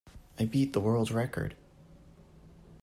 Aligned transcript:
I 0.39 0.45
beat 0.45 0.73
the 0.73 0.79
world 0.79 1.11
record! 1.11 1.55